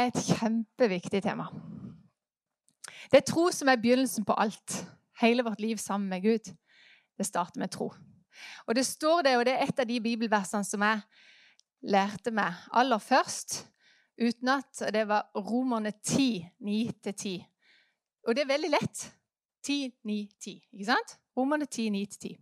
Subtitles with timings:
[0.00, 1.44] Er et kjempeviktig tema.
[3.12, 4.86] Det er tro som er begynnelsen på alt.
[5.20, 6.54] Hele vårt liv sammen med Gud.
[7.18, 7.90] Det starter med tro.
[8.66, 11.02] Og det står det, og det er et av de bibelversene som jeg
[11.92, 13.66] lærte meg aller først
[14.16, 14.86] utenat.
[14.88, 17.44] Det var Romerne 10, 9-10.
[18.24, 19.04] Og det er veldig lett.
[19.66, 20.56] 10, 9, 10.
[20.72, 21.18] Ikke sant?
[21.36, 22.40] Romerne 10, 9-10.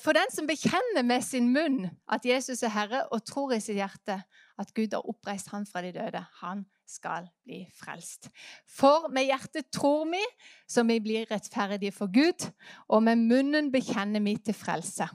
[0.00, 3.76] For den som bekjenner med sin munn at Jesus er Herre, og tror i sitt
[3.76, 4.22] hjerte
[4.58, 8.30] at Gud har oppreist han fra de døde, han skal bli frelst.
[8.66, 10.22] For med hjertet tror vi,
[10.68, 12.48] så vi blir rettferdige for Gud,
[12.88, 15.08] og med munnen bekjenner vi til frelse.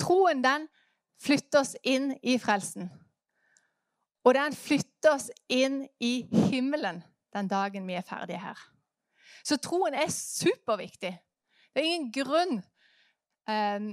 [0.00, 0.68] Troen den
[1.20, 2.88] flytter oss inn i frelsen.
[4.24, 6.14] Og den flytter oss inn i
[6.48, 7.02] himmelen
[7.34, 8.58] den dagen vi er ferdige her.
[9.44, 11.12] Så troen er superviktig.
[11.74, 12.60] Det er ingen grunn
[13.50, 13.90] eh,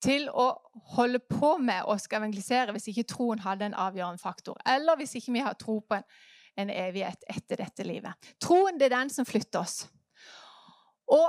[0.00, 0.48] til å
[0.96, 4.58] holde på med å skal evangelisere hvis ikke troen hadde en avgjørende faktor.
[4.68, 6.06] Eller hvis ikke vi har tro på en,
[6.60, 8.32] en evighet etter dette livet.
[8.42, 9.84] Troen det er den som flytter oss.
[11.10, 11.28] Og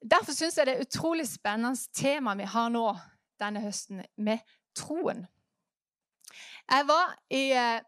[0.00, 2.86] Derfor syns jeg det er utrolig spennende tema vi har nå
[3.40, 4.40] denne høsten, med
[4.76, 5.26] troen.
[6.70, 7.82] Jeg var i eh,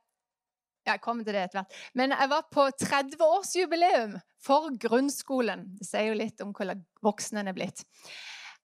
[0.83, 1.75] jeg kommer til det etter hvert.
[1.95, 5.69] Men jeg var på 30-årsjubileum for grunnskolen.
[5.79, 7.85] Det sier jo litt om hvordan voksen en er blitt.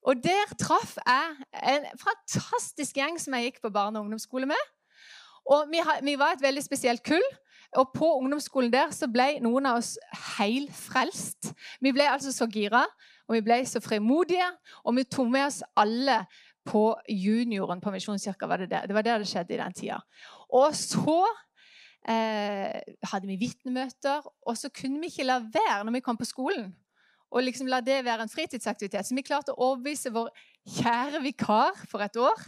[0.07, 1.35] Og der traff jeg
[1.75, 4.63] en fantastisk gjeng som jeg gikk på barne- og ungdomsskole med.
[5.49, 5.69] Og
[6.03, 7.25] vi, var et veldig spesielt kull.
[7.77, 9.95] Og på ungdomsskolen der så ble noen av oss
[10.37, 11.51] heilfrelst.
[11.81, 12.81] Vi ble altså så gira,
[13.27, 14.47] og vi ble så frimodige.
[14.85, 16.23] Og vi tok med oss alle
[16.65, 18.49] på junioren på Misjonskirka.
[18.49, 18.87] Var det, der.
[18.89, 19.99] det var der det skjedde i den tida.
[20.49, 21.21] Og så
[22.09, 24.25] eh, hadde vi vitnemøter.
[24.47, 26.71] Og så kunne vi ikke la være når vi kom på skolen
[27.29, 29.05] og liksom la det være en fritidsaktivitet.
[29.05, 30.31] Så vi klarte å overbevise vår
[30.79, 32.47] kjære vikar for et år,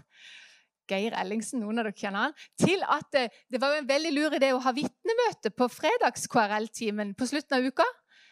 [0.91, 4.35] Geir Ellingsen, noen av dere kjenner han, til at det, det var en veldig lur
[4.35, 7.87] idé å ha vitnemøte på fredags-KRL-timen på slutten av uka.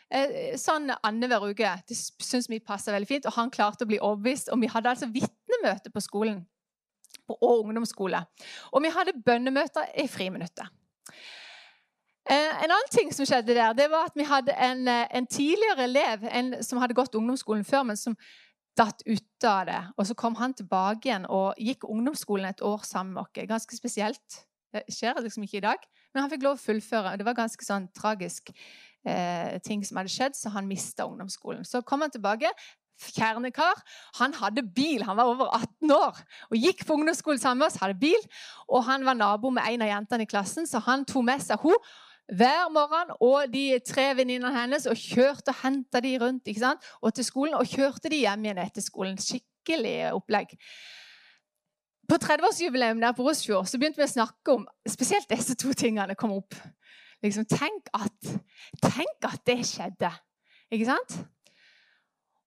[0.09, 1.71] Eh, sånn annenhver uke.
[1.87, 3.29] Det syns vi passer veldig fint.
[3.29, 4.49] Og han klarte å bli overbevist.
[4.53, 6.41] Og vi hadde altså vitnemøte på skolen.
[7.29, 8.23] Og ungdomsskole.
[8.73, 10.78] Og vi hadde bønnemøter i friminuttet.
[12.29, 15.25] Eh, en annen ting som skjedde der, det var at vi hadde en, eh, en
[15.25, 18.13] tidligere elev en, som hadde gått ungdomsskolen før, men som
[18.77, 19.79] datt ut av det.
[19.97, 23.47] Og så kom han tilbake igjen og gikk ungdomsskolen et år sammen med oss.
[23.49, 24.43] Ganske spesielt.
[24.69, 27.15] Det skjer liksom ikke i dag, men han fikk lov å fullføre.
[27.17, 31.65] Det var ganske sånn tragisk eh, ting som hadde skjedd, så han mista ungdomsskolen.
[31.65, 32.51] Så kom han tilbake.
[32.99, 33.79] Kjernekar.
[34.19, 36.17] Han hadde bil, han var over 18 år
[36.51, 37.79] og gikk på ungdomsskolen sammen med oss.
[37.79, 38.21] hadde bil,
[38.67, 41.63] Og han var nabo med en av jentene i klassen, så han tok med seg
[41.63, 41.79] henne
[42.29, 46.85] hver morgen og de tre venninnene hennes og kjørte og henta de rundt ikke sant?
[47.01, 47.57] og til skolen.
[47.57, 49.17] Og kjørte de hjem igjen etter skolen.
[49.17, 50.53] Skikkelig opplegg.
[52.09, 56.17] På 30-årsjubileum der på Rosfjord så begynte vi å snakke om spesielt disse to tingene
[56.17, 56.57] kom opp.
[57.21, 58.31] Liksom, tenk, at,
[58.81, 60.09] tenk at det skjedde.
[60.71, 61.19] Ikke sant?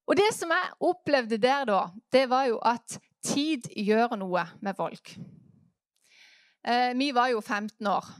[0.09, 4.77] Og det som jeg opplevde der da, det var jo at tid gjør noe med
[4.79, 5.15] folk.
[6.67, 8.11] Eh, vi var jo 15 år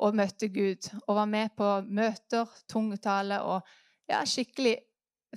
[0.00, 0.88] og møtte Gud.
[1.06, 3.60] Og var med på møter, tungetale og
[4.10, 4.76] ja, skikkelig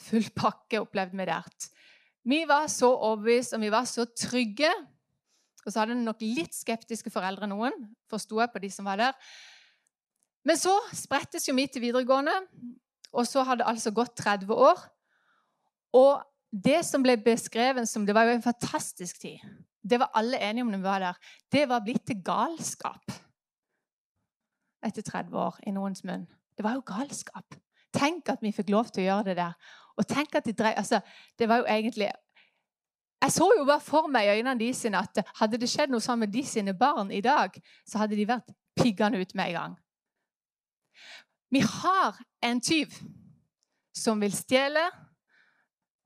[0.01, 1.49] full pakke opplevde vi der.
[2.25, 4.71] Vi var så overbevist, og vi var så trygge.
[5.66, 7.75] Og så hadde nok litt skeptiske foreldre, noen.
[8.09, 9.19] Forsto jeg på de som var der.
[10.45, 12.33] Men så sprettes jo vi til videregående,
[13.16, 14.81] og så hadde det altså gått 30 år.
[15.97, 19.39] Og det som ble beskrevet som Det var jo en fantastisk tid.
[19.81, 21.17] Det var alle enige om når vi var der.
[21.51, 23.24] Det var blitt til galskap
[24.85, 26.28] etter 30 år i noens munn.
[26.57, 27.57] Det var jo galskap.
[27.96, 29.56] Tenk at vi fikk lov til å gjøre det der.
[29.96, 31.00] Og tenk at de drev, altså,
[31.40, 32.12] Det var jo egentlig
[33.22, 36.03] Jeg så jo bare for meg i øynene de sine at hadde det skjedd noe
[36.03, 37.56] sånn med de sine barn i dag,
[37.88, 39.78] så hadde de vært piggende ut med en gang.
[41.49, 42.93] Vi har en tyv
[43.96, 44.84] som vil stjele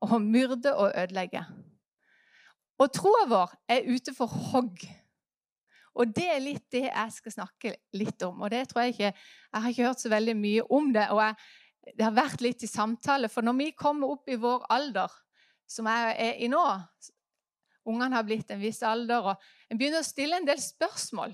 [0.00, 1.44] og myrde og ødelegge.
[2.80, 4.86] Og troa vår er ute for hogg.
[6.00, 8.40] Og det er litt det jeg skal snakke litt om.
[8.40, 11.06] Og det tror jeg ikke Jeg har ikke hørt så veldig mye om det.
[11.12, 11.34] Og jeg,
[11.98, 13.28] det har vært litt i samtale.
[13.28, 15.12] For når vi kommer opp i vår alder,
[15.70, 16.64] som jeg er i nå
[17.88, 21.32] Ungene har blitt en viss alder, og en begynner å stille en del spørsmål.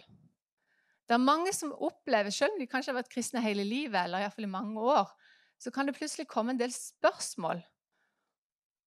[1.07, 4.23] Det er mange som opplever, selv om de kanskje har vært kristne hele livet, eller
[4.23, 5.11] i, fall i mange år,
[5.59, 7.61] så kan det plutselig komme en del spørsmål.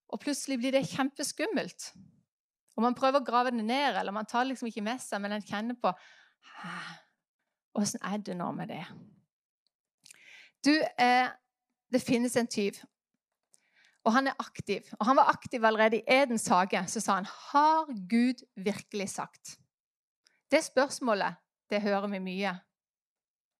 [0.10, 1.92] Og plutselig blir det kjempeskummelt.
[2.80, 5.36] Og man prøver å grave det ned, eller man tar liksom ikke med seg, men
[5.36, 5.92] en kjenner på
[7.80, 8.86] Åssen er det nå med det?
[10.64, 11.28] Du, eh,
[11.92, 12.80] det finnes en tyv,
[14.08, 14.88] og han er aktiv.
[14.98, 16.82] Og han var aktiv allerede i Edens hage.
[16.88, 19.58] Så sa han, 'Har Gud virkelig sagt?'
[20.52, 21.36] Det spørsmålet
[21.70, 22.60] Det hører vi mye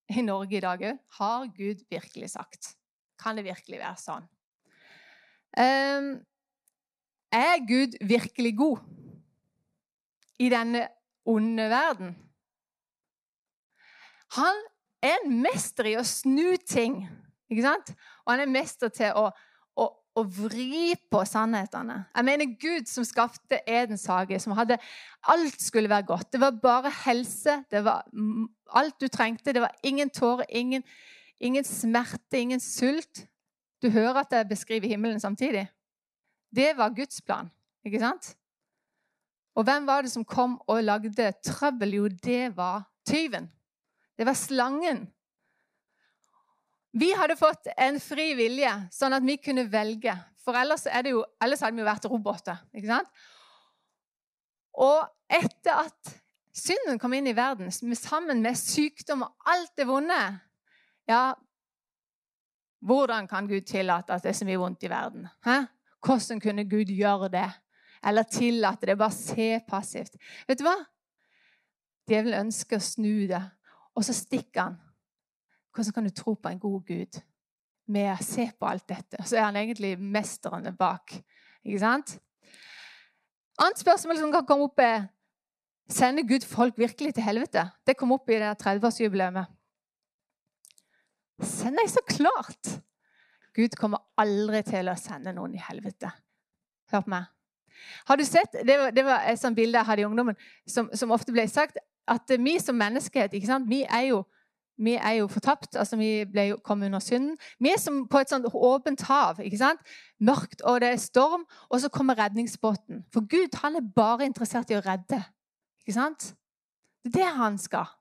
[0.10, 1.00] i Norge i dag òg.
[1.20, 2.76] Har Gud virkelig sagt?
[3.20, 4.26] Kan det virkelig være sånn?
[5.54, 6.26] Um,
[7.32, 8.80] er Gud virkelig god
[10.40, 10.88] i denne
[11.26, 12.16] onde verden?
[14.38, 14.66] Han
[15.04, 17.02] er en mester i å snu ting,
[17.50, 17.94] ikke sant?
[18.26, 19.30] Og han er mester til å
[20.20, 22.02] å vri på sannhetene.
[22.16, 24.80] Jeg mener Gud som skapte Edens hage, som hadde
[25.32, 26.32] Alt skulle være godt.
[26.34, 28.06] Det var bare helse, det var
[28.76, 29.54] alt du trengte.
[29.54, 30.84] Det var ingen tårer, ingen,
[31.40, 33.26] ingen smerte, ingen sult.
[33.84, 35.68] Du hører at jeg beskriver himmelen samtidig.
[36.56, 37.52] Det var Guds plan,
[37.86, 38.34] ikke sant?
[39.58, 41.96] Og hvem var det som kom og lagde trøbbel?
[41.98, 43.50] Jo, det var tyven.
[44.18, 45.08] Det var slangen
[46.92, 50.16] vi hadde fått en fri vilje, sånn at vi kunne velge.
[50.42, 52.64] For ellers, jo, ellers hadde vi jo vært roboter.
[52.74, 53.12] ikke sant?
[54.80, 56.16] Og etter at
[56.56, 60.20] synden kom inn i verden, sammen med sykdom og alt det vonde
[61.10, 61.34] Ja,
[62.86, 65.26] hvordan kan Gud tillate at det er så mye vondt i verden?
[65.46, 65.64] Hæ?
[66.06, 67.48] Hvordan kunne Gud gjøre det?
[68.06, 68.98] Eller tillate det?
[69.00, 70.16] Bare se passivt.
[70.48, 70.78] Vet du hva?
[72.10, 73.42] Djevelen ønsker å snu det,
[73.94, 74.80] og så stikker han
[75.70, 77.20] hvordan kan du tro på en god Gud
[77.94, 79.22] med å se på alt dette?
[79.24, 81.14] Så er han egentlig mesteren bak.
[81.64, 82.18] Ikke sant?
[83.60, 85.08] Annet spørsmål som kan komme opp, er
[85.90, 87.64] Sender Gud folk virkelig til helvete?
[87.88, 89.46] Det kom opp i det 30-årsjubileet.
[91.86, 92.76] jeg så klart!
[93.56, 96.12] Gud kommer aldri til å sende noen i helvete.
[96.92, 97.26] Hør på meg.
[98.08, 100.36] Har du sett, Det var, det var et sånt bilde jeg hadde i ungdommen,
[100.68, 101.78] som, som ofte ble sagt,
[102.08, 103.34] at vi som menneskehet?
[103.68, 104.24] Vi er jo
[104.80, 105.76] vi er jo fortapt.
[105.76, 107.38] altså Vi ble, jo, kom under synden.
[107.60, 109.42] Vi er som på et sånt åpent hav.
[109.44, 109.80] ikke sant?
[110.20, 113.04] Mørkt, og det er storm, og så kommer redningsbåten.
[113.14, 115.20] For Gud han er bare interessert i å redde.
[115.84, 116.34] Ikke sant?
[117.04, 117.92] Det er det han skal.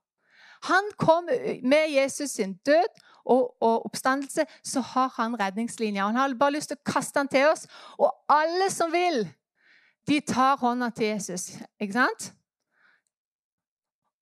[0.66, 1.28] Han kom
[1.62, 6.06] med Jesus sin død og, og oppstandelse, så har han redningslinja.
[6.06, 7.66] Han har bare lyst til å kaste den til oss.
[7.98, 9.26] Og alle som vil,
[10.08, 11.50] de tar hånda til Jesus.
[11.80, 12.30] Ikke sant?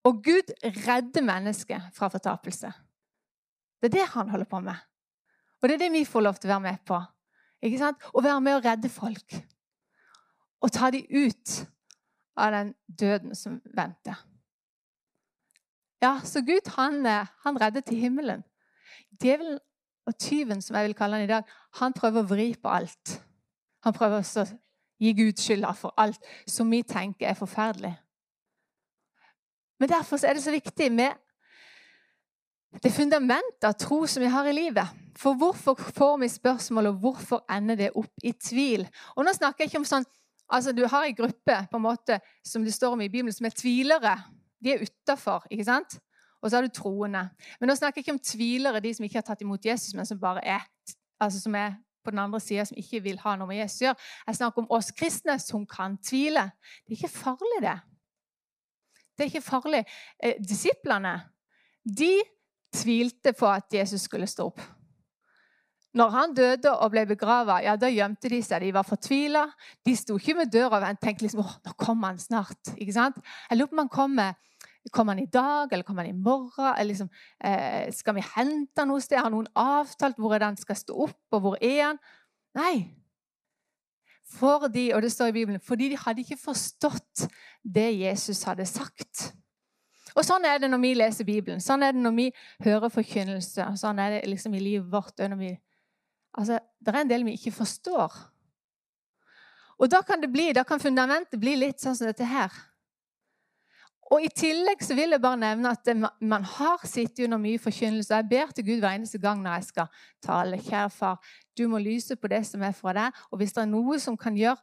[0.07, 2.71] Og Gud redder mennesket fra fortapelse.
[3.81, 4.77] Det er det han holder på med.
[5.63, 6.99] Og det er det vi får lov til å være med på.
[7.63, 8.03] Ikke sant?
[8.15, 9.39] Å være med å redde folk.
[10.63, 11.55] Og ta dem ut
[12.37, 14.19] av den døden som venter.
[16.03, 18.45] Ja, så Gud han, eh, han redder til himmelen.
[19.23, 19.59] Djevelen
[20.07, 21.45] og tyven, som jeg vil kalle han i dag,
[21.81, 23.21] han prøver å vri på alt.
[23.83, 24.47] Han prøver å
[25.01, 27.95] gi Gud skylda for alt som vi tenker er forferdelig.
[29.81, 31.13] Men derfor er det så viktig med
[32.83, 34.89] det fundamentet av tro som vi har i livet.
[35.17, 38.85] For hvorfor får vi spørsmål, og hvorfor ender det opp i tvil?
[39.17, 40.09] Og nå snakker jeg ikke om sånn
[40.47, 43.47] Altså, Du har en gruppe på en måte, som det står om i Bibelen, som
[43.47, 44.13] er tvilere.
[44.63, 45.97] De er utafor, ikke sant?
[46.39, 47.25] Og så har du troende.
[47.59, 50.07] Men nå snakker jeg ikke om tvilere, de som ikke har tatt imot Jesus, men
[50.07, 50.63] som bare er
[51.19, 51.75] altså som er
[52.07, 54.07] på den andre sida, som ikke vil ha noe med Jesus å gjøre.
[54.29, 56.49] Jeg snakker om oss kristne som kan tvile.
[56.87, 57.77] Det er ikke farlig, det.
[59.17, 59.83] Det er ikke farlig.
[60.23, 61.19] Eh, disiplene
[61.87, 62.15] de
[62.77, 64.65] tvilte på at Jesus skulle stå opp.
[65.97, 68.67] Når han døde og ble begrava, ja, da gjemte de seg.
[68.67, 69.47] De var fortvila.
[69.87, 72.75] De sto ikke med døra og tenkte liksom, nå kommer han snart.
[72.77, 73.17] Ikke sant?
[73.49, 74.35] Jeg lurer på om han kommer
[74.93, 76.87] Kommer han i dag, eller kommer han i morgen?
[76.87, 77.09] Liksom,
[77.45, 79.19] eh, skal vi hente han noe sted?
[79.19, 81.99] Har noen avtalt hvor han skal stå opp, og hvor er han?
[82.57, 82.87] Nei,
[84.35, 87.27] fordi, og det står i Bibelen, fordi de hadde ikke forstått
[87.63, 89.33] det Jesus hadde sagt.
[90.17, 92.31] Og Sånn er det når vi leser Bibelen, sånn er det når vi
[92.65, 93.67] hører forkynnelse.
[93.77, 95.21] sånn er det liksom i livet vårt.
[95.39, 95.53] Vi,
[96.39, 98.17] altså, det er en del vi ikke forstår.
[99.77, 102.53] Og da kan, det bli, da kan fundamentet bli litt sånn som dette her.
[104.15, 105.89] Og I tillegg så vil jeg bare nevne at
[106.23, 108.15] man har sittet under mye forkynnelse.
[108.15, 110.61] Jeg ber til Gud hver eneste gang når jeg skal tale.
[110.63, 111.19] Kjære far,
[111.59, 113.23] du må lyse på det som er fra deg.
[113.33, 114.63] Og hvis det er noe som kan gjøre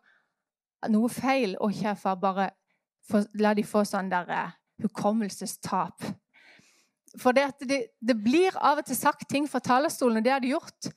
[0.94, 2.50] noe feil, og kjære far, bare
[3.08, 6.08] for, la de få sånn der uh, hukommelsestap.
[7.20, 10.44] For det, det, det, blir av og til sagt ting fra talerstolen, og det har
[10.44, 10.90] de gjort.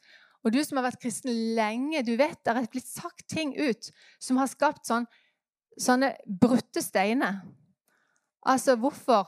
[0.46, 3.90] Og du som har vært kristen lenge, du vet det er blitt sagt ting ut
[4.22, 5.08] som har skapt sånn,
[5.82, 7.42] sånne brutte steiner.
[8.46, 9.26] Altså, hvorfor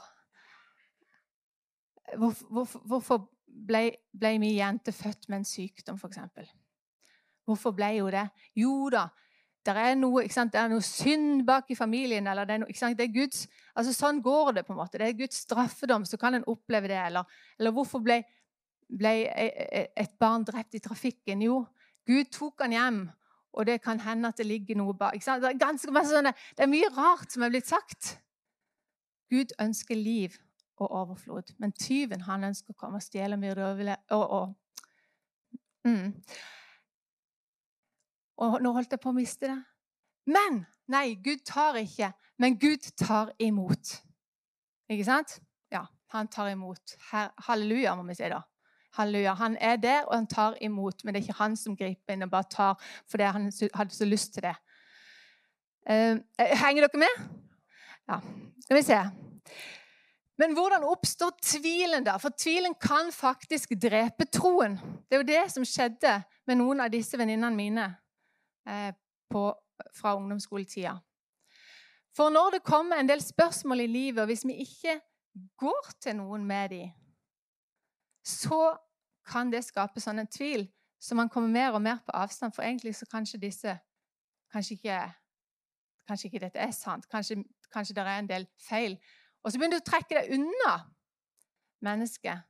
[2.17, 3.19] Hvorfor, hvorfor
[3.69, 6.53] ble, ble min jente født med en sykdom, f.eks.?
[7.45, 8.23] Hvorfor ble hun det?
[8.57, 9.03] Jo da,
[9.67, 12.27] det er noe, er noe synd bak i familien.
[12.27, 14.67] eller det er noe, det er Guds, altså Sånn går det.
[14.67, 14.99] på en måte.
[14.99, 16.05] Det er Guds straffedom.
[16.05, 16.97] Så kan en oppleve det.
[16.97, 17.25] Eller,
[17.59, 18.23] eller hvorfor ble,
[18.89, 21.43] ble, e, e, et barn drept i trafikken?
[21.43, 21.67] Jo,
[22.09, 23.03] Gud tok han hjem,
[23.53, 25.19] og det kan hende at det ligger noe bak.
[25.21, 28.17] Det er, ganske det er mye rart som er blitt sagt.
[29.31, 30.37] Gud ønsker liv
[30.79, 31.55] og overflod.
[31.59, 34.55] Men tyven han ønsker å komme og stjele mye myrde og, og,
[35.89, 36.13] mm.
[38.45, 39.59] og nå holdt jeg på å miste det.
[40.29, 43.97] Men nei, Gud tar ikke, men Gud tar imot.
[44.89, 45.39] Ikke sant?
[45.73, 46.97] Ja, han tar imot.
[47.11, 48.43] Her, halleluja, må vi si da.
[48.97, 49.35] Halleluja.
[49.41, 52.25] Han er der, og han tar imot, men det er ikke han som griper inn
[52.25, 54.57] og bare tar fordi han hadde så lyst til det.
[55.89, 57.29] Uh, henger dere med?
[58.09, 58.21] Ja.
[58.63, 58.99] Skal vi se.
[60.39, 62.17] Men hvordan oppstår tvilen, da?
[62.23, 64.79] For tvilen kan faktisk drepe troen.
[65.09, 66.15] Det er jo det som skjedde
[66.47, 67.87] med noen av disse venninnene mine
[68.69, 68.93] eh,
[69.31, 69.43] på,
[69.99, 70.95] fra ungdomsskoletida.
[72.17, 75.01] For når det kommer en del spørsmål i livet, og hvis vi ikke
[75.59, 76.89] går til noen med dem,
[78.25, 78.77] så
[79.29, 80.69] kan det skape sånn en tvil
[81.01, 82.53] så man kommer mer og mer på avstand.
[82.55, 83.79] For egentlig så kanskje disse
[84.53, 85.13] Kanskje ikke,
[86.09, 87.05] kanskje ikke dette er sant.
[87.13, 87.35] Kanskje,
[87.73, 88.99] kanskje det er en del feil.
[89.43, 90.73] Og så begynner du å trekke deg unna
[91.85, 92.47] mennesket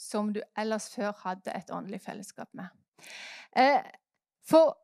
[0.00, 2.70] som du ellers før hadde et åndelig fellesskap med.
[3.56, 3.82] Eh,
[4.46, 4.76] for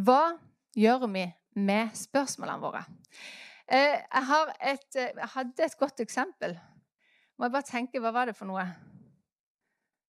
[0.00, 0.34] hva
[0.76, 1.24] gjør vi
[1.60, 2.84] med spørsmålene våre?
[3.70, 6.56] Eh, jeg, et, eh, jeg, hadde et godt eksempel.
[7.38, 8.66] Må jeg bare tenke, Hva var det for noe?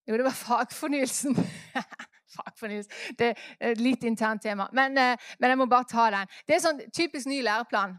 [0.07, 1.37] Jo, det var fagfornyelsen.
[2.35, 3.15] fagfornyelsen.
[3.17, 4.67] Det er et litt internt tema.
[4.73, 6.31] Men, men, jeg må bare ta den.
[6.47, 7.95] Det er sånn typisk ny læreplan.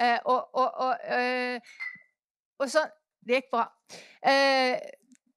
[0.00, 1.66] Og, og, og,
[2.58, 3.66] og sånn Det gikk bra.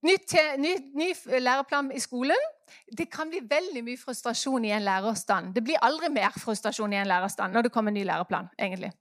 [0.06, 0.16] Ny,
[0.62, 1.10] ny, ny,
[1.42, 2.46] læreplan i skolen.
[2.98, 5.54] Det kan bli veldig mye frustrasjon i en lærerstand.
[5.54, 8.50] Det blir aldri mer frustrasjon i en lærerstand når det kommer en ny læreplan.
[8.60, 8.92] egentlig.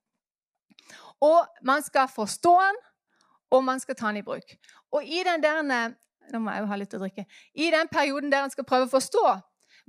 [1.20, 2.80] Og man skal forstå den,
[3.50, 4.56] og man skal ta den i bruk.
[4.92, 5.94] Og i den der,
[6.32, 8.88] nå må jeg jo ha litt å drikke, i den perioden der en skal prøve
[8.88, 9.24] å forstå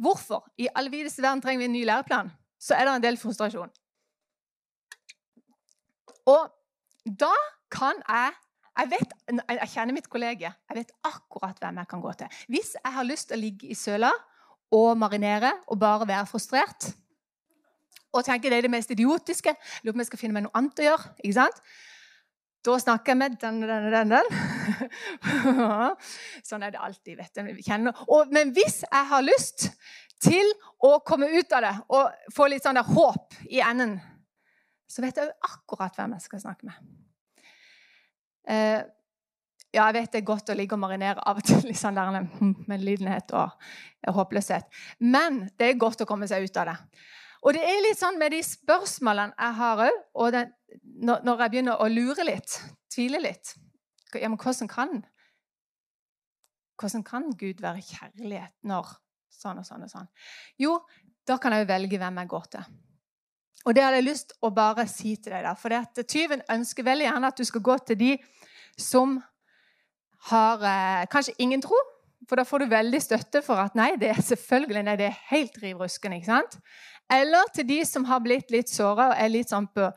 [0.01, 3.71] hvorfor i all verden trenger vi en ny læreplan, så er det en del frustrasjon.
[6.25, 6.49] Og
[7.05, 7.33] da
[7.71, 8.33] kan jeg
[8.75, 10.49] jeg, vet, jeg kjenner mitt kollege.
[10.51, 12.39] Jeg vet akkurat hvem jeg kan gå til.
[12.51, 14.09] Hvis jeg har lyst til å ligge i søla
[14.75, 16.89] og marinere og bare være frustrert,
[18.15, 19.55] og tenke det er det mest idiotiske.
[19.83, 21.13] Lurer på om jeg skal finne meg noe annet å gjøre.
[21.23, 21.61] ikke sant?
[22.65, 24.29] Da snakker jeg med den, den, den, den.
[26.49, 27.19] sånn er det alltid.
[27.19, 27.91] vet du.
[28.07, 29.69] Og, men hvis jeg har lyst
[30.23, 30.51] til
[30.83, 33.99] å komme ut av det og få litt sånn der håp i enden,
[34.87, 36.93] så vet jeg jo akkurat hvem jeg skal snakke med.
[38.45, 38.81] Eh,
[39.75, 41.97] ja, jeg vet det er godt å ligge og marinere av og til i sånn
[41.97, 42.13] der
[42.69, 44.69] medlidenhet og håpløshet.
[45.03, 46.77] Men det er godt å komme seg ut av det.
[47.45, 50.53] Og det er litt sånn med de spørsmålene jeg har òg, og den,
[51.05, 52.55] når jeg begynner å lure litt,
[52.93, 53.53] tvile litt
[54.21, 55.01] ja, men hvordan kan,
[56.79, 58.95] hvordan kan Gud være kjærlighet når
[59.33, 60.09] sånn og sånn og sånn?
[60.61, 60.77] Jo,
[61.27, 62.75] da kan jeg jo velge hvem jeg går til.
[63.65, 65.43] Og det hadde jeg lyst å bare si til deg.
[65.43, 68.11] der, For at tyven ønsker veldig gjerne at du skal gå til de
[68.77, 69.17] som
[70.29, 71.77] har eh, kanskje ingen tro.
[72.29, 75.23] For da får du veldig støtte for at nei, det er selvfølgelig nei, det er
[75.31, 76.17] helt riv ruskende.
[76.17, 76.59] ikke sant?
[77.11, 79.89] Eller til de som har blitt litt såra og er litt sånn på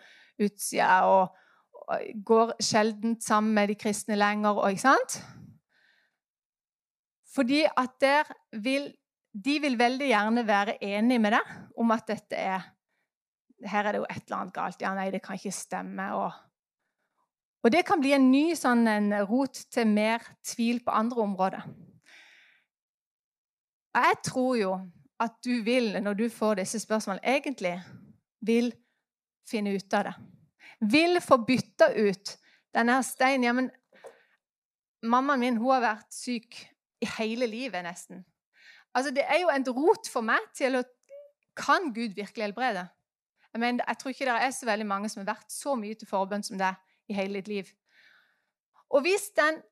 [0.45, 1.37] utsida og,
[1.89, 4.61] og går sjelden sammen med de kristne lenger.
[4.61, 5.21] Og, ikke sant?
[7.35, 8.33] Fordi at der
[8.65, 8.95] vil
[9.39, 12.63] De vil veldig gjerne være enige med deg om at dette er
[13.67, 14.83] Her er det jo et eller annet galt.
[14.83, 16.07] Ja, nei, det kan ikke stemme.
[16.15, 16.33] Og,
[17.65, 21.67] og det kan bli en ny sånn en rot til mer tvil på andre områder.
[23.99, 24.73] Jeg tror jo
[25.19, 27.75] at du vil, når du får disse spørsmålene, egentlig
[28.47, 28.71] vil
[29.49, 30.15] finne ut av det.
[30.93, 32.37] Vil få bytta ut
[32.77, 33.47] denne steinen.
[33.49, 33.71] Ja, men
[35.03, 36.61] mammaen min hun har vært syk
[37.03, 38.23] i hele livet, nesten.
[38.95, 40.85] Altså, Det er jo en rot for meg til å
[41.59, 42.85] Kan Gud virkelig helbrede?
[43.57, 46.09] Mener, jeg tror ikke det er så veldig mange som har vært så mye til
[46.11, 46.75] forbønn som det
[47.09, 47.71] i hele ditt liv.
[48.93, 49.63] Og hvis, den,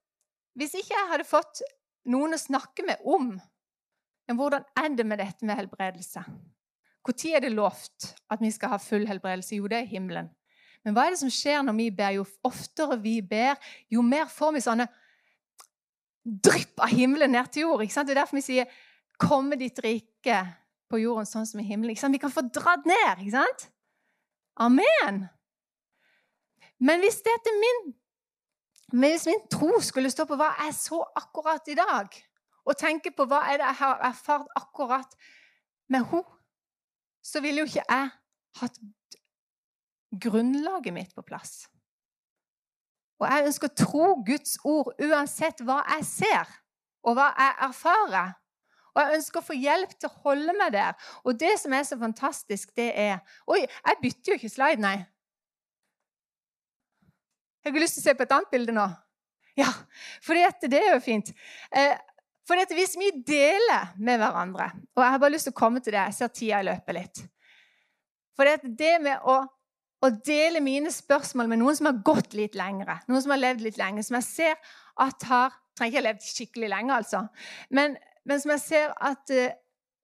[0.59, 1.61] hvis ikke jeg hadde fått
[2.09, 3.37] noen å snakke med om
[4.27, 6.23] men hvordan er det med dette med helbredelse?
[7.07, 9.55] Når er det lovt at vi skal ha full helbredelse?
[9.57, 10.33] Jo, det er himmelen.
[10.83, 12.15] Men hva er det som skjer når vi ber?
[12.19, 13.55] Jo oftere vi ber,
[13.91, 14.87] jo mer får vi sånne
[16.27, 17.85] drypp av himmelen ned til jord.
[17.87, 18.67] Det er derfor vi sier
[19.17, 20.37] 'Komme ditt rike
[20.91, 22.13] på jorden sånn som i himmelen'.
[22.13, 23.19] Vi kan få dratt ned.
[23.19, 23.71] ikke sant?
[24.57, 25.29] Amen.
[26.79, 27.95] Men hvis dette min
[28.93, 32.07] hvis min tro skulle stå på hva jeg så akkurat i dag,
[32.67, 35.17] og tenke på hva er det jeg har erfart akkurat
[35.89, 36.23] med henne,
[37.23, 38.11] så ville jo ikke jeg
[38.61, 38.79] hatt
[40.23, 41.67] grunnlaget mitt på plass.
[43.19, 46.53] Og jeg ønsker å tro Guds ord uansett hva jeg ser,
[47.03, 48.35] og hva jeg erfarer.
[48.97, 50.97] Og jeg ønsker å få hjelp til å holde meg der.
[51.29, 53.19] Og det som er så fantastisk, det er
[53.53, 54.97] Oi, jeg bytter jo ikke slide, nei.
[57.61, 58.87] Jeg har lyst til å se på et annet bilde nå.
[59.57, 59.69] Ja,
[60.25, 61.33] for det er jo fint.
[61.75, 61.97] Eh,
[62.47, 65.97] for hvis vi deler med hverandre Og jeg har bare lyst til å komme til
[65.97, 66.05] det.
[66.07, 67.23] Jeg ser tida løpe litt.
[68.37, 69.37] For det med å,
[70.05, 73.65] å, dele mine spørsmål med noen som har gått litt lengre, noen som har levd
[73.65, 77.19] litt lenge, som jeg ser at har Trenger ikke ha levd skikkelig lenge, altså.
[77.77, 79.55] Men, men som jeg ser at uh,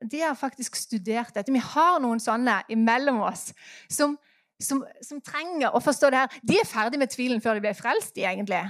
[0.03, 1.53] de har faktisk studert dette.
[1.53, 3.51] Vi har noen sånne imellom oss
[3.91, 4.19] som
[4.63, 6.35] som, som, trenger å forstå det her.
[6.47, 8.61] De er ferdig med tvilen før de ble frelst, egentlig.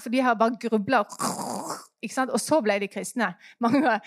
[0.00, 3.32] For de har bare grubla, og så ble de kristne.
[3.60, 3.98] Mange?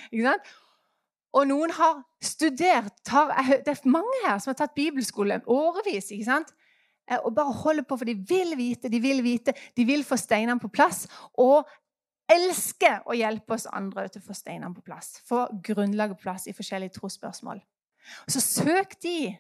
[1.36, 3.34] Og noen har studert tar,
[3.66, 6.12] Det er mange her som har tatt bibelskole årevis.
[6.12, 6.54] ikke sant?
[7.06, 10.18] Eh, og bare holder på, for de vil vite, de vil vite, de vil få
[10.18, 11.06] steinene på plass.
[11.38, 11.68] Og
[12.32, 15.20] elsker å hjelpe oss andre til å få steinene på plass.
[15.28, 17.62] Få grunnlaget på plass i forskjellige trosspørsmål.
[18.30, 19.36] Så søk de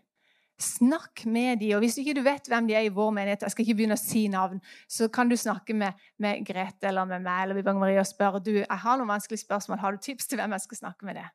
[0.55, 3.51] Snakk med de, Og hvis ikke du vet hvem de er i vår menighet, jeg
[3.51, 7.25] skal ikke begynne å si navn, så kan du snakke med, med Grete eller med
[7.25, 9.81] meg eller Vibang Marie og spørre du, jeg har noen vanskelige spørsmål.
[9.83, 11.25] Har du tips til hvem jeg skal snakke med det?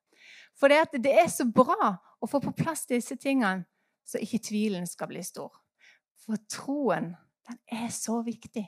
[0.57, 3.69] For det, det er så bra å få på plass disse tingene,
[4.09, 5.53] så ikke tvilen skal bli stor.
[6.25, 7.13] For troen,
[7.51, 8.65] den er så viktig.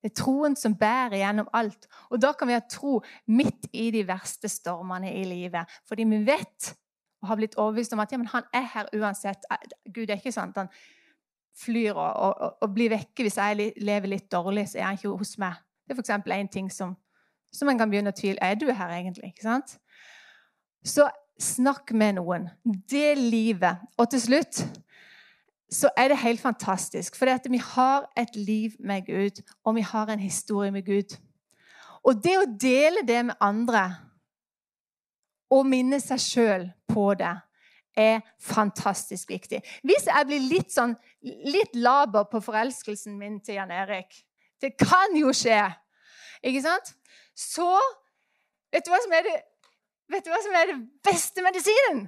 [0.00, 1.88] Det er troen som bærer gjennom alt.
[2.08, 5.68] Og da kan vi ha tro midt i de verste stormene i livet.
[5.88, 6.72] Fordi vi vet
[7.20, 9.44] og har blitt overbevist om at ja, han er her uansett.
[9.92, 10.56] Gud er ikke sant.
[10.56, 10.70] Han
[11.60, 15.12] flyr og, og, og blir vekke hvis jeg lever litt dårlig, så er han ikke
[15.20, 15.58] hos meg.
[15.84, 16.12] Det er f.eks.
[16.16, 16.94] en ting som,
[17.52, 19.34] som en kan begynne å tvile Er du her egentlig?
[19.34, 19.76] Ikke sant?
[20.86, 21.08] Så
[21.40, 22.48] snakk med noen.
[22.64, 23.82] Det livet.
[23.98, 24.62] Og til slutt
[25.70, 27.16] så er det helt fantastisk.
[27.16, 31.16] For vi har et liv med Gud, og vi har en historie med Gud.
[32.04, 33.84] Og det å dele det med andre
[35.50, 37.34] og minne seg sjøl på det
[37.98, 39.60] er fantastisk viktig.
[39.82, 44.14] Hvis jeg blir litt sånn litt laber på forelskelsen min til Jan Erik
[44.60, 45.58] Det kan jo skje!
[46.44, 46.94] Ikke sant?
[47.36, 47.66] Så
[48.72, 49.36] vet du hva som er det,
[50.44, 52.06] som er det beste medisinen?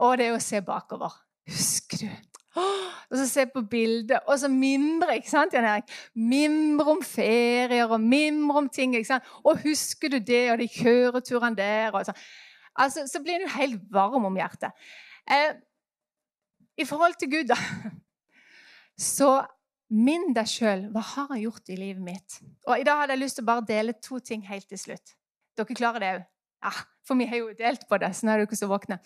[0.00, 1.12] Og det er å se bakover.
[1.50, 2.29] Husker du?
[2.56, 5.16] Og så se på bildet, og så mimre.
[5.16, 5.90] ikke sant, Jan Erik?
[6.14, 8.94] Mimre om ferier og mimre om ting.
[8.96, 9.28] ikke sant?
[9.44, 11.94] Og husker du det, og de kjøreturene der?
[11.94, 12.18] og sånn.
[12.76, 14.72] Altså, Så blir jo helt varm om hjertet.
[15.30, 15.54] Eh,
[16.78, 17.58] I forhold til Gud, da,
[19.14, 19.40] så
[19.90, 20.88] minn deg sjøl.
[20.94, 22.40] Hva har jeg gjort i livet mitt?
[22.66, 25.14] Og I dag hadde jeg lyst til å bare dele to ting helt til slutt.
[25.58, 26.26] Dere klarer det òg?
[26.60, 26.72] Ja,
[27.06, 29.00] for vi har jo delt på det, så nå er dere så våkne.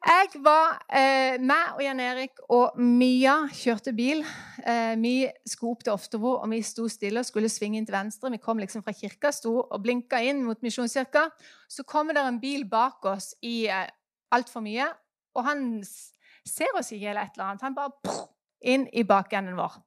[0.00, 4.22] Jeg var eh, meg og Jan Erik og Mia kjørte bil.
[4.64, 7.98] Eh, vi skulle opp til Oftebro, og vi sto stille og skulle svinge inn til
[7.98, 8.30] venstre.
[8.32, 11.26] Vi kom liksom fra kirka, sto og blinka inn mot Misjonskirka.
[11.68, 13.92] Så kommer det en bil bak oss i eh,
[14.32, 14.88] altfor mye,
[15.36, 17.68] og han ser oss ikke eller et eller annet.
[17.68, 18.24] Han bare prr,
[18.72, 19.82] inn i bakenden vår.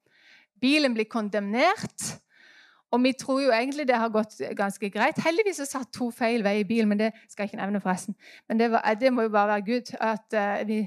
[0.62, 2.14] Bilen blir kondemnert.
[2.94, 5.22] Og vi tror jo egentlig det har gått ganske greit.
[5.26, 8.16] Heldigvis så satt to feil vei i bilen, men det skal jeg ikke nevne, forresten.
[8.50, 9.94] Men det, var, det må jo bare være Gud.
[9.98, 10.78] At, uh, vi,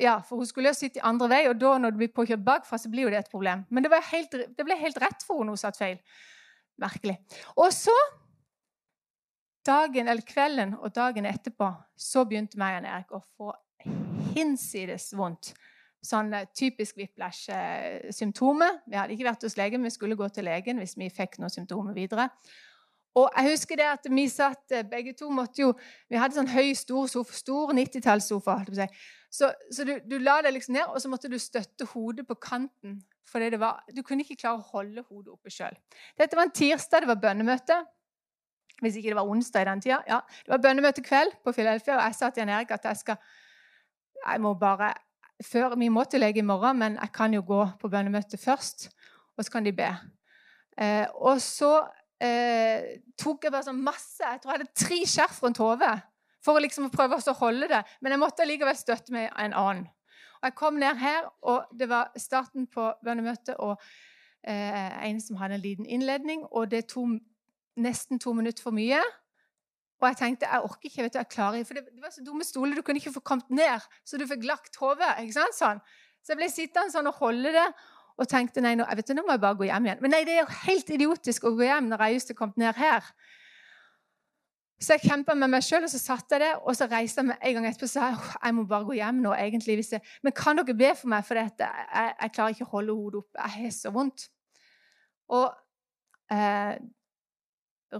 [0.00, 2.44] ja, For hun skulle jo sitte i andre vei, og da når du blir påkjørt
[2.46, 3.64] bakfra, så blir jo det et problem.
[3.70, 5.98] Men det, helt, det ble helt rett for henne hun satt feil.
[6.82, 7.18] Merkelig.
[7.56, 7.96] Og så,
[9.66, 13.52] dagen eller kvelden og dagen etterpå, så begynte meg og Erik å få
[14.36, 15.52] hinsides vondt
[16.02, 18.82] sånn eh, typisk whiplash-symptomer.
[18.90, 21.52] Vi hadde ikke vært hos legen, vi skulle gå til legen hvis vi fikk noen
[21.52, 22.28] symptomer videre.
[23.18, 25.72] Og jeg husker det at vi satt eh, begge to måtte jo,
[26.10, 28.58] Vi hadde sånn høy, stor sofa, stor 90-tallssofa.
[29.32, 32.36] Så, så du, du, la deg liksom ned, og så måtte du støtte hodet på
[32.40, 33.00] kanten.
[33.28, 35.76] For du kunne ikke klare å holde hodet oppe sjøl.
[36.18, 37.78] Dette var en tirsdag, det var bønnemøte.
[38.82, 40.00] Hvis ikke det var onsdag i den tida.
[40.08, 43.00] Ja, det var bønnemøte kveld på Filelfia, og jeg sa til Jan Erik at jeg
[43.04, 43.20] skal
[44.22, 44.92] jeg må bare
[45.42, 48.88] før, Vi må til lege i morgen, men jeg kan jo gå på bønnemøte først,
[49.36, 49.90] og så kan de be.
[50.78, 51.84] Eh, og så
[52.20, 55.98] eh, tok jeg bare sånn masse Jeg tror jeg hadde tre skjerf rundt hodet
[56.42, 57.82] for å liksom prøve å holde det.
[58.00, 59.84] Men jeg måtte allikevel støtte meg en annen.
[60.40, 63.76] Og Jeg kom ned her, og det var starten på bønnemøtet, og
[64.42, 67.20] eh, en som hadde en liten innledning, og det tok
[67.78, 68.98] nesten to minutter for mye.
[70.02, 71.02] Og jeg tenkte jeg orker ikke.
[71.06, 72.74] vet du, jeg klarer ikke, For det, var så dumme stoler.
[72.74, 75.14] Du kunne ikke få kommet ned, så du fikk lagt hodet.
[75.54, 75.82] sånn.
[76.22, 77.68] Så jeg ble sittende sånn og holde det
[78.20, 80.02] og tenkte nei, nå, jeg vet, nå må jeg bare gå hjem igjen.
[80.02, 82.60] Men nei, det er jo helt idiotisk å gå hjem når jeg just har kommet
[82.60, 83.06] ned her.
[84.82, 87.30] Så jeg kjempa med meg sjøl, og så satt jeg det, og så reiste jeg
[87.30, 89.32] meg en gang etterpå og sa jeg må bare gå hjem nå.
[89.38, 89.78] egentlig.
[89.94, 91.68] Jeg, men kan dere be for meg, for dette?
[91.70, 93.46] Jeg, jeg, klarer ikke å holde hodet oppe.
[93.46, 94.26] Jeg har så vondt.
[95.32, 95.48] Og
[96.34, 96.74] eh,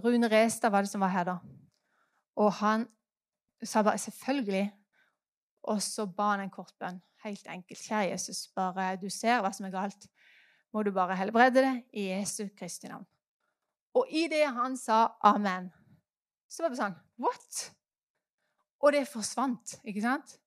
[0.03, 1.37] Rune Restad var det som var her da.
[2.35, 2.87] Og han
[3.63, 4.71] sa bare 'selvfølgelig'.
[5.63, 7.01] Og så ba han en kort bønn.
[7.23, 7.79] Helt enkelt.
[7.79, 10.07] 'Kjære Jesus, bare du ser hva som er galt.'
[10.73, 13.05] må du bare helbrede det i Jesu Kristi navn.
[13.93, 15.69] Og i det han sa amen,
[16.49, 17.59] så var det sånn What?
[18.81, 20.39] Og det forsvant, ikke sant?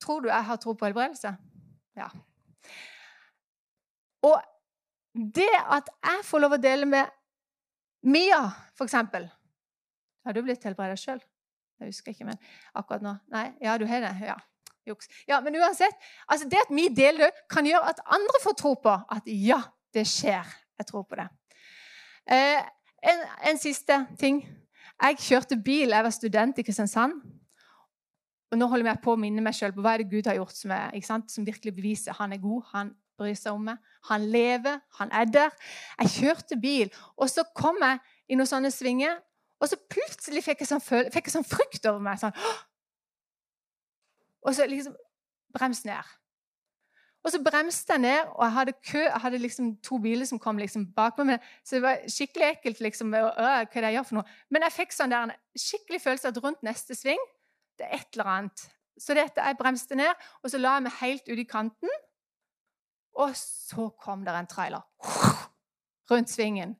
[0.00, 1.32] Tror du jeg har tro på helbredelse?
[1.96, 2.10] Ja.
[4.22, 4.36] Og
[5.14, 7.08] det at jeg får lov å dele med
[8.02, 8.44] Mia,
[8.76, 9.30] for eksempel
[10.26, 11.20] Har du blitt helbreda sjøl?
[11.82, 12.38] Jeg husker ikke, men
[12.78, 14.14] akkurat nå Nei, ja, du har det?
[14.22, 14.38] Ja.
[14.86, 15.06] Juks.
[15.28, 15.94] Ja, men uansett,
[16.26, 19.60] altså det at vi deler det, kan gjøre at andre får tro på at ja,
[19.94, 20.48] det skjer.
[20.78, 21.28] Jeg tror på det.
[22.26, 22.58] Eh,
[23.12, 24.40] en, en, siste ting.
[25.02, 25.94] Jeg kjørte bil.
[25.94, 27.14] Jeg var student i Kristiansand.
[28.52, 30.40] Og nå holder jeg på å minne meg sjøl på hva er det Gud har
[30.40, 32.66] gjort som, er, som virkelig beviser han er god.
[32.72, 33.78] Han bryr seg om meg.
[34.10, 34.82] Han lever.
[34.98, 35.54] Han er der.
[36.02, 39.20] Jeg kjørte bil, og så kom jeg i noen sånne svinger,
[39.62, 42.18] og så plutselig fikk jeg sånn, fikk jeg sånn frykt over meg.
[42.18, 42.34] sånn,
[44.42, 44.96] og så liksom
[45.54, 46.10] brems ned.
[47.22, 50.40] Og så bremste jeg ned, og jeg hadde kø, jeg hadde liksom to biler som
[50.42, 51.42] kom liksom bak meg.
[51.62, 52.80] Så det var skikkelig ekkelt.
[52.82, 54.38] liksom, hva er det jeg gjør for noe?
[54.50, 57.22] Men jeg fikk sånn der, en skikkelig følelse at rundt neste sving
[57.78, 58.64] det er et eller annet.
[58.98, 61.94] Så dette, jeg bremste ned, og så la jeg meg helt ut i kanten.
[63.22, 64.82] Og så kom det en trailer
[66.10, 66.74] rundt svingen.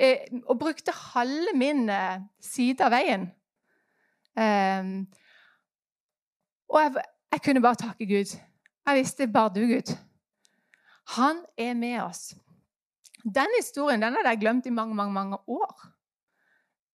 [0.00, 3.26] Eh, og brukte halve min eh, side av veien.
[4.32, 4.92] Eh,
[6.70, 7.02] og jeg,
[7.34, 8.32] jeg kunne bare takke Gud.
[8.86, 9.92] Jeg visste bare du, Gud.
[11.18, 12.30] Han er med oss.
[13.24, 15.90] Den historien den hadde jeg glemt i mange mange, mange år.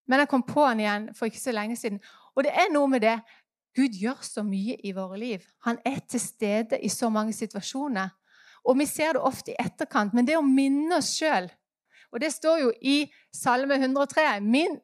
[0.07, 1.99] Men jeg kom på den igjen for ikke så lenge siden.
[2.33, 3.19] Og det er noe med det
[3.75, 5.45] Gud gjør så mye i våre liv.
[5.67, 8.09] Han er til stede i så mange situasjoner.
[8.65, 11.51] Og vi ser det ofte i etterkant, men det å minne oss sjøl
[12.15, 14.39] Og det står jo i Salme 103.
[14.39, 14.77] Min,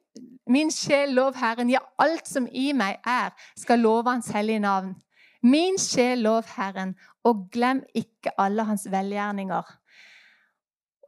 [0.52, 4.92] min sjel lov Herren, ja, alt som i meg er, skal love Hans hellige navn.
[5.42, 6.92] Min sjel lov Herren,
[7.24, 9.72] og glem ikke alle hans velgjerninger.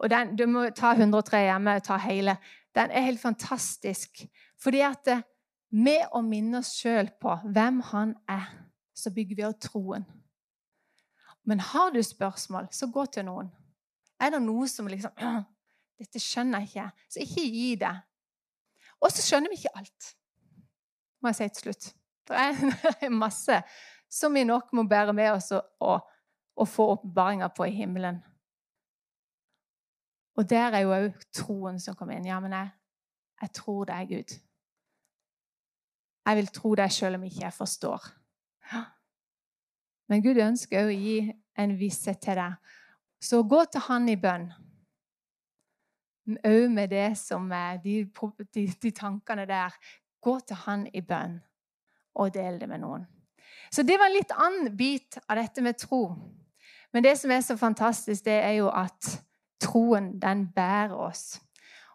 [0.00, 2.36] Og den, Du må ta 103 hjemme og ta hele.
[2.74, 4.24] Den er helt fantastisk.
[4.62, 5.22] Fordi at eh,
[5.70, 8.48] med å minne oss sjøl på hvem han er,
[8.94, 10.04] så bygger vi opp troen.
[11.44, 13.50] Men har du spørsmål, så gå til noen.
[14.20, 15.12] Er det noe som liksom
[15.98, 17.06] Dette skjønner jeg ikke.
[17.08, 17.94] Så ikke gi det.
[19.04, 20.14] Og så skjønner vi ikke alt,
[21.20, 21.90] må jeg si til slutt.
[22.28, 23.58] Det er masse
[24.08, 26.06] som vi nok må bære med oss og, og,
[26.56, 28.22] og få åpenbaringer på i himmelen.
[30.38, 32.26] Og der er jo òg troen som kommer inn.
[32.26, 32.70] Ja, men jeg,
[33.42, 34.34] jeg tror det er Gud.
[36.24, 38.06] Jeg vil tro det sjøl om ikke jeg forstår.
[40.08, 41.18] Men Gud ønsker å gi
[41.60, 42.56] en visshet til deg.
[43.22, 44.48] Så gå til Han i bønn.
[46.24, 48.04] Òg med det som er de,
[48.54, 49.74] de, de, tankene der.
[50.24, 51.40] Gå til Han i bønn
[52.14, 53.04] og del det med noen.
[53.72, 56.06] Så det var en litt annen bit av dette med tro.
[56.94, 59.10] Men det som er så fantastisk, det er jo at
[59.60, 61.40] troen, den bærer oss.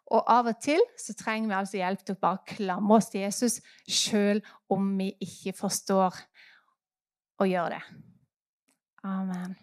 [0.09, 3.23] Og av og til så trenger vi altså hjelp til å bare klamre oss til
[3.23, 6.17] Jesus, sjøl om vi ikke forstår
[7.39, 7.81] å gjøre det.
[9.07, 9.55] Amen.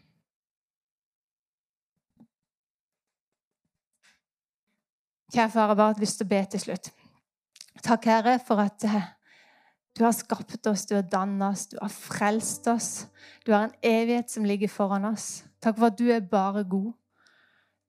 [5.37, 6.88] Kjære far, jeg har bare lyst til å be til slutt.
[7.85, 9.09] Takk, Herre, for at eh,
[9.92, 12.88] du har skapt oss, du har dannet oss, du har frelst oss.
[13.44, 15.44] Du har en evighet som ligger foran oss.
[15.61, 16.94] Takk for at du er bare god.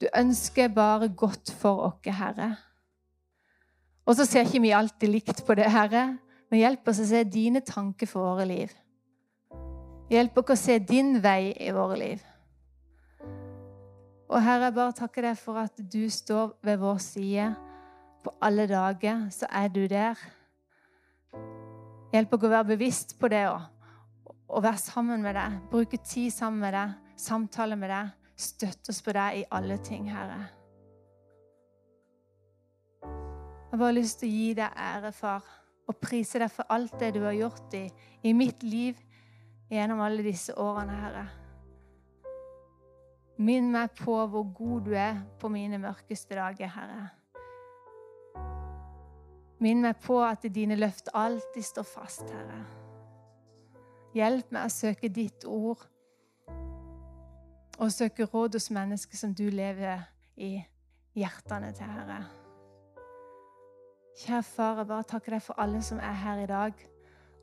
[0.03, 2.49] Du ønsker bare godt for oss, Herre.
[4.03, 6.17] Og så ser ikke vi alltid likt på det, Herre,
[6.51, 8.75] men hjelp oss å se dine tanker for våre liv.
[10.11, 12.27] Hjelp oss å se din vei i våre liv.
[14.27, 17.47] Og Herre, jeg bare takker deg for at du står ved vår side.
[18.23, 20.19] På alle dager så er du der.
[22.11, 25.55] Hjelp oss å være bevisst på det og være sammen med deg.
[25.71, 28.11] Bruke tid sammen med deg, samtale med deg.
[28.37, 30.43] Støtte oss på deg i alle ting, Herre.
[33.01, 35.47] Jeg har bare lyst til å gi deg ære, far,
[35.87, 37.87] og prise deg for alt det du har gjort i,
[38.23, 38.99] i mitt liv
[39.71, 41.27] gjennom alle disse årene, Herre.
[43.37, 47.03] Minn meg på hvor god du er på mine mørkeste dager, Herre.
[49.61, 52.63] Minn meg på at dine løft alltid står fast, Herre.
[54.17, 55.85] Hjelp meg å søke ditt ord
[57.77, 60.01] og søke råd hos mennesker som du lever
[60.41, 60.55] i
[61.17, 62.19] hjertene til, Herre.
[64.17, 66.85] Kjære far, jeg bare takker deg for alle som er her i dag.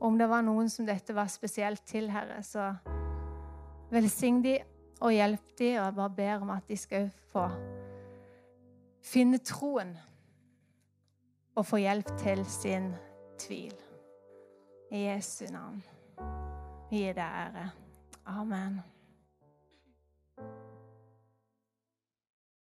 [0.03, 2.73] Om det var noen som dette var spesielt til, Herre, så
[3.95, 4.57] velsign de
[5.01, 7.49] og hjelp dem, og jeg bare ber om at de skal få
[9.05, 9.93] finne troen
[11.55, 12.89] og få hjelp til sin
[13.39, 13.75] tvil.
[14.91, 15.83] I Jesu navn.
[16.89, 17.69] Vi gir deg ære.
[18.25, 18.94] Amen.